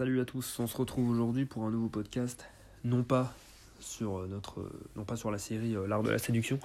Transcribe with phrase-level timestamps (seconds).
[0.00, 2.48] Salut à tous, on se retrouve aujourd'hui pour un nouveau podcast,
[2.84, 3.34] non pas
[3.80, 6.58] sur euh, notre non pas sur la série euh, L'art de la séduction,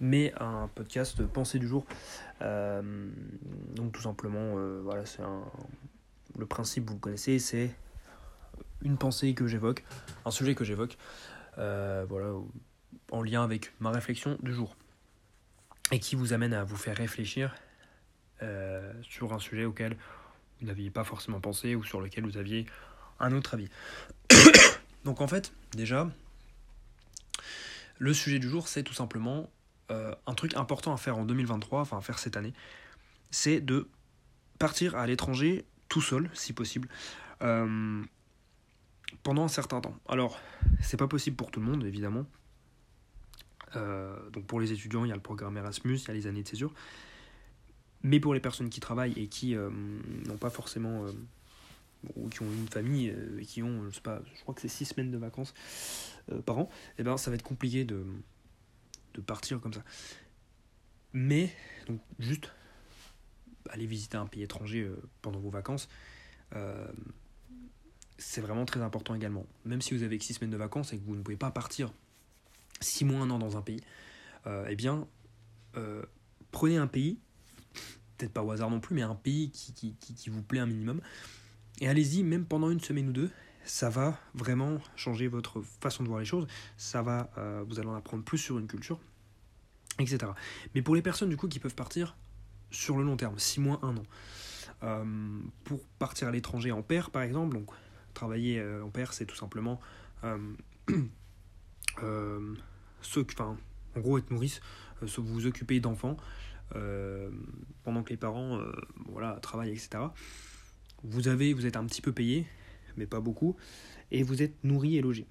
[0.00, 1.84] mais un podcast pensée du jour.
[2.40, 2.80] Euh,
[3.74, 5.04] donc tout simplement voilà,
[6.38, 7.70] le principe vous connaissez, c'est
[8.80, 9.84] une pensée que j'évoque,
[10.24, 10.96] un sujet que j'évoque
[11.58, 12.32] voilà
[13.12, 14.74] en lien avec ma réflexion du jour
[15.92, 17.54] et qui vous amène à vous faire réfléchir
[19.02, 19.98] sur un sujet auquel
[20.60, 22.66] vous n'aviez pas forcément pensé ou sur lequel vous aviez
[23.18, 23.68] un autre avis.
[25.04, 26.10] Donc en fait, déjà,
[27.98, 29.50] le sujet du jour, c'est tout simplement
[29.90, 32.52] euh, un truc important à faire en 2023, enfin à faire cette année,
[33.30, 33.88] c'est de
[34.58, 36.88] partir à l'étranger tout seul, si possible,
[37.42, 38.02] euh,
[39.22, 39.96] pendant un certain temps.
[40.08, 40.40] Alors,
[40.80, 42.26] c'est pas possible pour tout le monde, évidemment.
[43.76, 46.26] Euh, donc pour les étudiants, il y a le programme Erasmus, il y a les
[46.26, 46.72] années de césure.
[48.02, 49.70] Mais pour les personnes qui travaillent et qui euh,
[50.26, 51.04] n'ont pas forcément.
[51.04, 51.12] Euh,
[52.16, 54.62] ou qui ont une famille euh, et qui ont, je sais pas, je crois que
[54.62, 55.52] c'est 6 semaines de vacances
[56.46, 58.06] par an, et eh ben ça va être compliqué de,
[59.12, 59.84] de partir comme ça.
[61.12, 61.54] Mais,
[61.88, 62.50] donc, juste
[63.68, 65.90] aller visiter un pays étranger pendant vos vacances,
[68.16, 69.44] c'est vraiment très important également.
[69.66, 71.92] Même si vous avez 6 semaines de vacances et que vous ne pouvez pas partir
[72.80, 73.82] 6 mois, un an dans un pays,
[74.46, 75.06] eh bien,
[76.50, 77.18] prenez un pays
[78.20, 81.00] peut-être pas au hasard non plus, mais un pays qui, vous plaît un minimum.
[81.80, 83.30] Et allez-y, même pendant une semaine ou deux,
[83.64, 87.88] ça va vraiment changer votre façon de voir les choses, ça va, euh, vous allez
[87.88, 88.98] en apprendre plus sur une culture,
[89.98, 90.32] etc.
[90.74, 92.16] Mais pour les personnes du coup qui peuvent partir
[92.70, 94.02] sur le long terme, 6 mois, 1 an,
[94.82, 97.70] euh, pour partir à l'étranger en paire par exemple, donc
[98.14, 99.80] travailler euh, en paire c'est tout simplement
[103.02, 103.56] ce, enfin,
[103.96, 104.60] en gros être nourrice,
[105.02, 106.16] vous occuper d'enfants,
[107.82, 108.72] pendant que les parents euh,
[109.06, 110.04] voilà, travaillent, etc.
[111.02, 112.46] Vous, avez, vous êtes un petit peu payé,
[112.96, 113.56] mais pas beaucoup,
[114.10, 115.26] et vous êtes nourri et logé.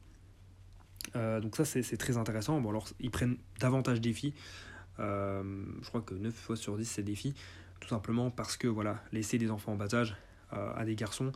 [1.15, 2.59] Euh, donc ça c'est très intéressant.
[2.61, 4.33] Bon alors ils prennent davantage des filles.
[4.97, 7.35] je crois que 9 fois sur 10 c'est des filles.
[7.79, 10.15] Tout simplement parce que voilà, laisser des enfants en bas âge
[10.51, 11.31] à des garçons,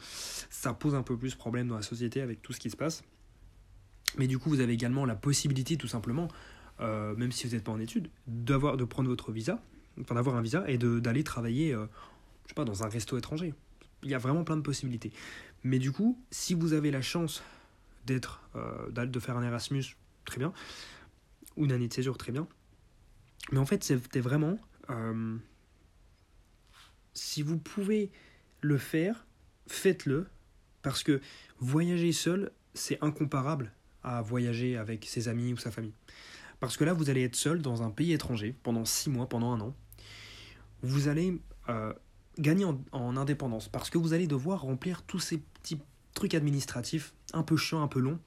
[0.49, 3.03] ça pose un peu plus problème dans la société avec tout ce qui se passe.
[4.17, 6.27] Mais du coup vous avez également la possibilité tout simplement,
[6.79, 9.63] même si vous n'êtes pas en études, de prendre votre visa
[10.01, 11.85] enfin d'avoir un visa et d'aller travailler, euh,
[12.43, 13.53] je sais pas, dans un resto étranger.
[14.03, 15.11] Il y a vraiment plein de possibilités.
[15.63, 17.41] Mais du coup, si vous avez la chance
[18.05, 19.83] d'être, euh, de faire un Erasmus,
[20.25, 20.53] très bien,
[21.55, 22.47] ou une année de séjour, très bien.
[23.51, 24.57] Mais en fait, c'était vraiment,
[24.89, 25.37] euh,
[27.13, 28.11] si vous pouvez
[28.61, 29.25] le faire,
[29.67, 30.27] faites-le,
[30.81, 31.21] parce que
[31.59, 33.71] voyager seul, c'est incomparable
[34.03, 35.93] à voyager avec ses amis ou sa famille.
[36.59, 39.53] Parce que là, vous allez être seul dans un pays étranger pendant six mois, pendant
[39.53, 39.75] un an
[40.83, 41.93] vous allez euh,
[42.37, 45.79] gagner en, indépendance parce que vous allez devoir remplir tous ces petits
[46.13, 48.19] trucs administratifs un peu chiants, un peu longs.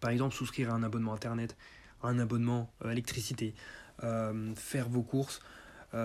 [0.00, 1.56] Par exemple, souscrire à un abonnement internet,
[2.02, 3.54] un abonnement euh, électricité,
[4.02, 5.40] euh, faire vos courses,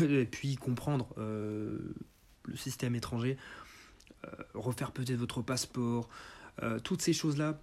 [0.00, 1.96] et puis comprendre le
[2.54, 3.36] système étranger,
[4.54, 6.08] refaire peut-être votre passeport,
[6.84, 7.60] toutes ces choses-là.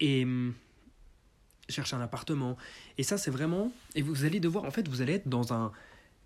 [0.00, 0.52] Et hum,
[1.68, 2.56] chercher un appartement.
[2.98, 3.72] Et ça, c'est vraiment.
[3.94, 5.72] Et vous allez devoir, en fait, vous allez être dans un,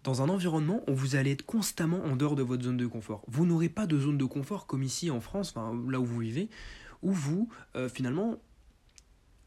[0.05, 3.23] dans un environnement où vous allez être constamment en dehors de votre zone de confort.
[3.29, 6.21] Vous n'aurez pas de zone de confort comme ici en France, enfin, là où vous
[6.21, 6.49] vivez,
[7.03, 8.39] où vous, euh, finalement,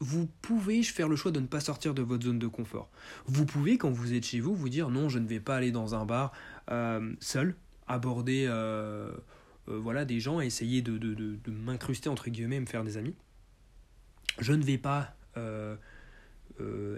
[0.00, 2.90] vous pouvez faire le choix de ne pas sortir de votre zone de confort.
[3.26, 5.70] Vous pouvez, quand vous êtes chez vous, vous dire non, je ne vais pas aller
[5.70, 6.32] dans un bar
[6.70, 7.56] euh, seul,
[7.86, 9.12] aborder euh,
[9.66, 13.14] voilà, des gens essayer de, de, de, m'incruster, entre guillemets, me faire des amis.
[14.40, 15.14] Je ne vais pas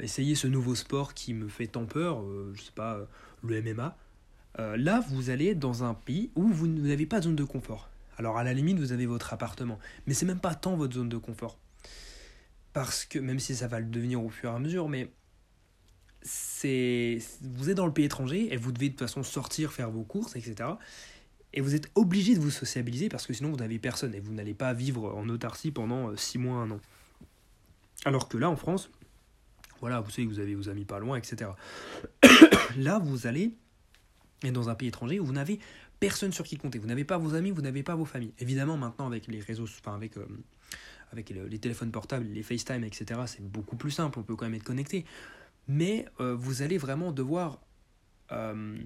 [0.03, 2.99] essayer ce nouveau sport qui me fait tant peur, euh, je sais pas,
[3.43, 3.97] le MMA.
[4.59, 7.89] là, vous allez dans un pays où vous n'avez pas de zone de confort.
[8.19, 11.09] Alors à la limite, vous avez votre appartement, mais c'est même pas tant votre zone
[11.09, 11.59] de confort.
[12.73, 15.11] Parce que, même si ça va le devenir au fur et à mesure, mais
[16.23, 19.91] c'est vous êtes dans le pays étranger et vous devez de toute façon sortir, faire
[19.91, 20.71] vos courses, etc.
[21.53, 24.33] Et vous êtes obligé de vous sociabiliser parce que sinon vous n'avez personne et vous
[24.33, 26.81] n'allez pas vivre en autarcie pendant 6 mois, un an.
[28.07, 28.89] Alors que là, en France,
[29.81, 31.51] voilà, vous savez que vous avez vos amis pas loin, etc.
[32.77, 33.53] là, vous allez
[34.45, 35.59] être dans un pays étranger où vous n'avez
[35.99, 36.79] personne sur qui compter.
[36.79, 38.33] Vous n'avez pas vos amis, vous n'avez pas vos familles.
[38.39, 43.43] Évidemment, maintenant, avec les réseaux, enfin, avec, euh, les téléphones portables, les FaceTime, etc., c'est
[43.43, 45.05] beaucoup plus simple, on peut quand même être connecté.
[45.67, 47.59] Mais euh, vous allez vraiment devoir
[48.31, 48.79] euh,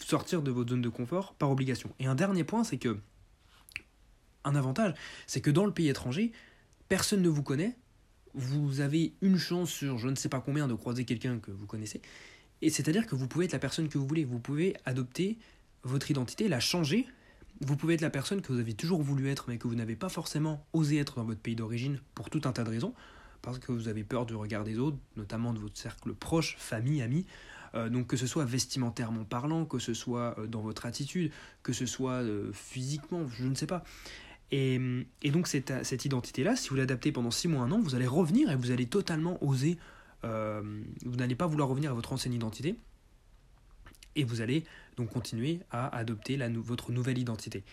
[0.00, 1.94] sortir de votre zone de confort par obligation.
[1.98, 2.98] Et un dernier point, c'est que,
[4.44, 4.92] un avantage,
[5.26, 6.30] c'est que dans le pays étranger,
[6.88, 7.76] personne ne vous connaît,
[8.34, 11.66] vous avez une chance sur je ne sais pas combien de croiser quelqu'un que vous
[11.66, 12.02] connaissez,
[12.62, 15.38] et c'est-à-dire que vous pouvez être la personne que vous voulez, vous pouvez adopter
[15.82, 17.06] votre identité, la changer.
[17.60, 19.96] Vous pouvez être la personne que vous avez toujours voulu être, mais que vous n'avez
[19.96, 22.94] pas forcément osé être dans votre pays d'origine pour tout un tas de raisons,
[23.42, 27.02] parce que vous avez peur du regard des autres, notamment de votre cercle proche, famille,
[27.02, 27.26] amis.
[27.74, 31.32] Euh, donc que ce soit vestimentairement parlant, que ce soit euh, dans votre attitude,
[31.62, 33.84] que ce soit euh, physiquement, je ne sais pas.
[34.56, 34.78] Et,
[35.32, 38.56] donc cette, identité-là, si vous l'adaptez pendant 6 mois, un an, vous allez revenir et
[38.56, 39.78] vous allez totalement oser,
[40.22, 42.76] vous n'allez pas vouloir revenir à votre ancienne identité,
[44.14, 44.62] et vous allez
[44.96, 47.64] donc continuer à adopter votre nouvelle identité.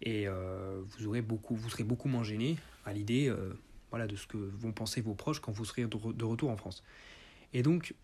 [0.00, 3.34] Et vous, aurez beaucoup, vous serez beaucoup moins gêné à l'idée
[3.90, 6.84] voilà, de ce que vont penser vos proches quand vous serez de, retour en France.
[7.52, 7.94] Et donc,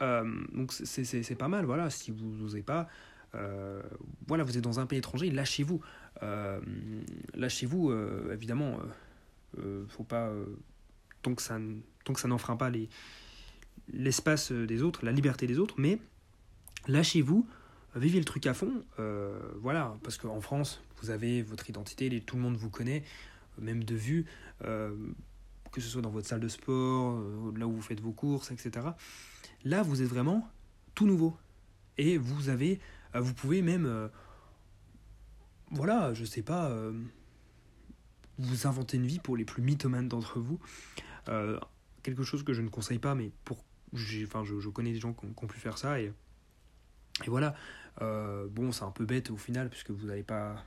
[0.00, 2.88] euh, donc c'est pas mal, voilà, si vous n'osez pas,
[3.34, 3.82] euh,
[4.26, 5.80] voilà, vous êtes dans un pays étranger, lâchez-vous.
[6.22, 6.60] Euh,
[7.34, 7.92] lâchez-vous,
[8.32, 8.78] évidemment,
[9.88, 10.32] faut pas,
[11.22, 11.58] tant que ça,
[12.16, 12.88] ça n'enfreint pas les
[13.90, 15.98] l'espace des autres, la liberté des autres, mais
[16.88, 17.46] lâchez-vous,
[17.96, 18.84] vivez le truc à fond,
[19.60, 23.02] voilà, parce qu'en France, vous avez votre identité, tout le monde vous connaît,
[23.58, 24.26] même de vue,
[24.60, 27.22] que ce soit dans votre salle de sport,
[27.56, 28.88] là où vous faites vos courses, etc.
[29.64, 30.48] Là, vous êtes vraiment
[30.94, 31.36] tout nouveau.
[31.96, 32.78] Et vous avez, euh,
[33.14, 34.08] vous pouvez même, euh,
[35.70, 36.92] voilà, je sais pas, euh,
[38.38, 40.58] vous inventer une vie pour les plus mythomanes d'entre vous.
[42.02, 43.64] quelque chose que je ne conseille pas, mais pour,
[44.24, 46.12] enfin, je, je, connais des gens qui ont, pu faire ça et,
[47.24, 47.54] et voilà.
[48.00, 50.64] bon, c'est un peu bête au final, puisque vous n'allez pas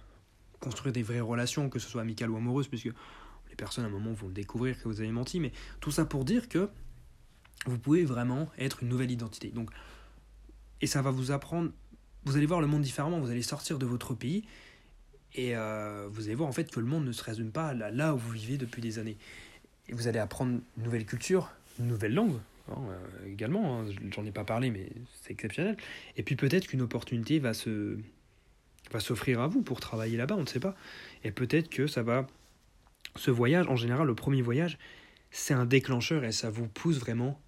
[0.59, 2.91] construire des vraies relations, que ce soit amicales ou amoureuses, puisque
[3.49, 6.25] les personnes à un moment vont découvrir que vous avez menti, mais tout ça pour
[6.25, 6.69] dire que
[7.65, 9.49] vous pouvez vraiment être une nouvelle identité.
[9.49, 9.69] Donc,
[10.81, 11.71] et ça va vous apprendre,
[12.25, 14.43] vous allez voir le monde différemment, vous allez sortir de votre pays
[15.33, 17.89] et euh, vous allez voir en fait que le monde ne se résume pas là,
[17.91, 19.17] là où vous vivez depuis des années.
[19.89, 22.37] Et vous allez apprendre une nouvelle culture, une nouvelle langue
[22.69, 24.89] hein, euh, également, hein, j'en ai pas parlé mais
[25.21, 25.77] c'est exceptionnel.
[26.17, 27.97] Et puis peut-être qu'une opportunité va se
[28.91, 30.75] va s'offrir à vous pour travailler là-bas, on ne sait pas.
[31.23, 32.27] Et peut-être que ça va
[33.15, 34.77] ce voyage, en général le premier voyage,
[35.31, 37.39] c'est un déclencheur et ça vous pousse vraiment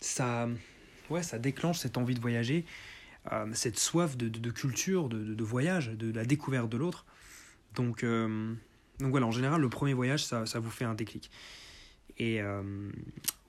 [0.00, 0.48] ça,
[1.10, 2.64] ouais, ça déclenche cette envie de voyager,
[3.32, 7.04] euh, cette soif de, de, culture, de, de, voyage, de, la découverte de l'autre.
[7.74, 8.54] Donc, euh,
[9.00, 11.30] donc voilà, en général, le premier voyage, ça, ça vous fait un déclic.
[12.18, 12.62] Et euh,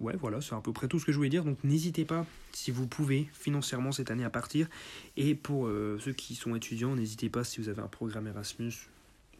[0.01, 1.45] ouais, voilà, c'est à peu près tout ce que je voulais dire.
[1.45, 4.68] Donc n'hésitez pas, si vous pouvez, financièrement cette année à partir.
[5.15, 5.69] Et pour
[6.00, 8.74] ceux qui sont étudiants, n'hésitez pas si vous avez un programme Erasmus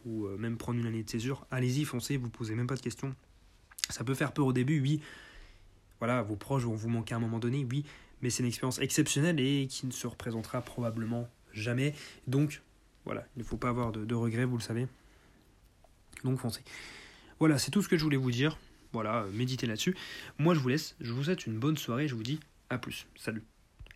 [0.06, 3.14] ou même prendre une année de césure, allez-y, foncez, vous posez même pas de questions.
[3.90, 5.02] Ça peut faire peur au début, oui,
[5.98, 7.84] voilà, vos proches vont vous manquer à un moment donné, oui,
[8.22, 11.94] mais c'est une expérience exceptionnelle et qui ne se représentera probablement jamais.
[12.26, 12.62] Donc,
[13.04, 14.86] voilà, il ne faut pas avoir de, regrets, vous le savez.
[16.24, 16.62] Donc, foncez.
[17.38, 18.58] Voilà, c'est tout ce que je voulais vous dire.
[18.92, 19.96] Voilà, méditez là-dessus.
[20.38, 20.96] Moi, je vous laisse.
[21.00, 22.08] Je vous souhaite une bonne soirée.
[22.08, 23.06] Je vous dis à plus.
[23.16, 23.42] Salut.